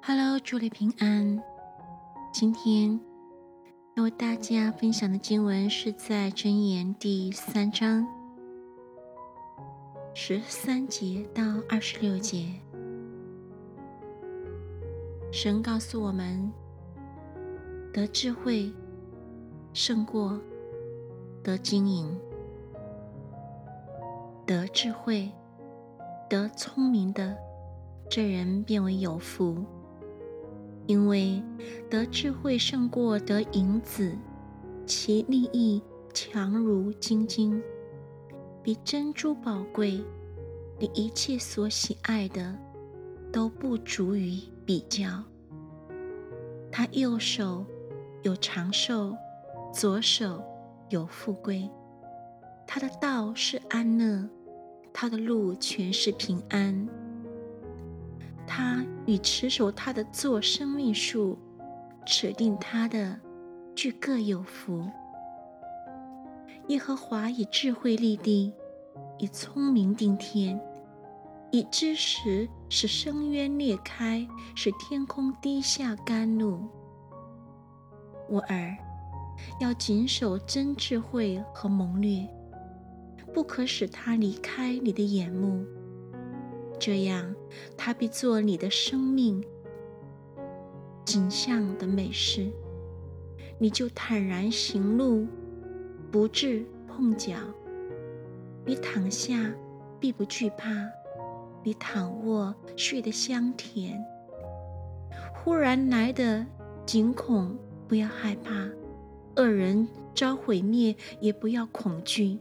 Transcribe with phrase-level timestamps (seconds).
[0.00, 1.42] Hello，祝你平安。
[2.32, 3.00] 今天
[3.94, 8.06] 要为大家分享的经文是在箴言第三章
[10.14, 12.46] 十三节到二十六节。
[15.32, 16.52] 神告诉我们，
[17.92, 18.72] 得智慧
[19.72, 20.38] 胜过
[21.42, 22.18] 得经营，
[24.44, 25.30] 得智慧、
[26.28, 27.36] 得聪明的
[28.14, 29.64] 这人变为有福。
[30.86, 31.42] 因为
[31.88, 34.14] 得智慧胜过得银子，
[34.84, 37.62] 其利益强如金金，
[38.62, 40.04] 比珍珠宝贵。
[40.78, 42.54] 你一切所喜爱的
[43.32, 45.24] 都不足于比较。
[46.70, 47.64] 他右手
[48.20, 49.16] 有长寿，
[49.72, 50.44] 左手
[50.90, 51.66] 有富贵。
[52.66, 54.28] 他的道是安乐，
[54.92, 56.86] 他的路全是平安。
[58.54, 61.38] 他与持守他的做生命树，
[62.04, 63.18] 指定他的，
[63.74, 64.86] 俱各有福。
[66.68, 68.52] 耶和华以智慧立地，
[69.18, 70.60] 以聪明定天，
[71.50, 76.60] 以知识使深渊裂开，使天空滴下甘露。
[78.28, 78.76] 我儿，
[79.60, 82.28] 要谨守真智慧和谋略，
[83.32, 85.64] 不可使他离开你的眼目。
[86.84, 87.32] 这样，
[87.76, 89.40] 他必做你的生命
[91.04, 92.50] 景象的美事，
[93.56, 95.24] 你就坦然行路，
[96.10, 97.36] 不致碰脚。
[98.66, 99.54] 你躺下
[100.00, 100.70] 必不惧怕，
[101.62, 104.04] 你躺卧睡得香甜。
[105.32, 106.44] 忽然来的
[106.84, 108.68] 惊恐，不要害怕；
[109.36, 109.86] 恶人
[110.16, 112.40] 遭毁灭，也不要恐惧，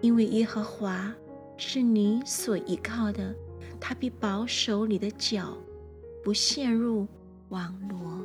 [0.00, 1.14] 因为耶和华。
[1.58, 3.34] 是你所依靠的，
[3.80, 5.56] 他必保守你的脚，
[6.22, 7.06] 不陷入
[7.48, 8.24] 网罗。